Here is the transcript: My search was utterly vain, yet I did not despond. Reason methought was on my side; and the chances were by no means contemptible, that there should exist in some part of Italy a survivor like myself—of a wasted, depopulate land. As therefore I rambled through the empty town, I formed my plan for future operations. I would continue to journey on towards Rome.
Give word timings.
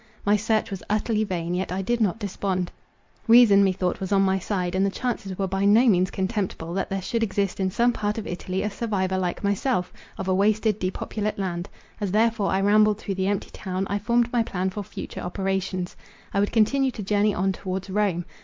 My 0.25 0.35
search 0.35 0.71
was 0.71 0.81
utterly 0.89 1.23
vain, 1.23 1.53
yet 1.53 1.71
I 1.71 1.83
did 1.83 2.01
not 2.01 2.17
despond. 2.17 2.71
Reason 3.27 3.63
methought 3.63 3.99
was 3.99 4.11
on 4.11 4.23
my 4.23 4.39
side; 4.39 4.73
and 4.73 4.83
the 4.83 4.89
chances 4.89 5.37
were 5.37 5.45
by 5.45 5.63
no 5.63 5.85
means 5.85 6.09
contemptible, 6.09 6.73
that 6.73 6.89
there 6.89 7.03
should 7.03 7.21
exist 7.21 7.59
in 7.59 7.69
some 7.69 7.93
part 7.93 8.17
of 8.17 8.25
Italy 8.25 8.63
a 8.63 8.71
survivor 8.71 9.19
like 9.19 9.43
myself—of 9.43 10.27
a 10.27 10.33
wasted, 10.33 10.79
depopulate 10.79 11.37
land. 11.37 11.69
As 11.99 12.11
therefore 12.13 12.49
I 12.49 12.61
rambled 12.61 12.97
through 12.97 13.13
the 13.13 13.27
empty 13.27 13.51
town, 13.53 13.85
I 13.91 13.99
formed 13.99 14.33
my 14.33 14.41
plan 14.41 14.71
for 14.71 14.81
future 14.83 15.21
operations. 15.21 15.95
I 16.33 16.39
would 16.39 16.51
continue 16.51 16.89
to 16.89 17.03
journey 17.03 17.35
on 17.35 17.51
towards 17.51 17.87
Rome. 17.87 18.25